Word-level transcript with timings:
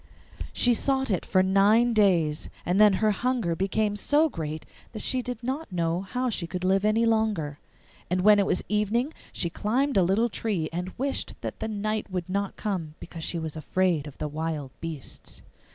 She 0.51 0.73
sought 0.73 1.11
it 1.11 1.23
for 1.27 1.43
nine 1.43 1.93
days, 1.93 2.49
and 2.65 2.81
then 2.81 2.93
her 2.93 3.11
hunger 3.11 3.55
became 3.55 3.95
so 3.95 4.29
great 4.29 4.65
that 4.93 5.03
she 5.03 5.21
did 5.21 5.43
not 5.43 5.71
know 5.71 6.01
how 6.01 6.27
she 6.27 6.47
could 6.47 6.63
live 6.63 6.83
any 6.83 7.05
longer. 7.05 7.59
And 8.09 8.21
when 8.21 8.39
it 8.39 8.47
was 8.47 8.63
evening 8.67 9.13
she 9.31 9.51
climbed 9.51 9.97
a 9.97 10.01
little 10.03 10.27
tree 10.29 10.69
and 10.73 10.91
wished 10.97 11.39
that 11.41 11.59
the 11.59 11.67
night 11.67 12.09
would 12.09 12.27
not 12.27 12.55
come, 12.55 12.95
because 12.99 13.23
she 13.23 13.37
was 13.37 13.55
afraid 13.55 14.07
of 14.07 14.17
the 14.17 14.27
wild 14.27 14.71
beasts. 14.81 15.43